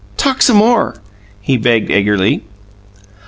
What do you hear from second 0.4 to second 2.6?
some more," he begged eagerly.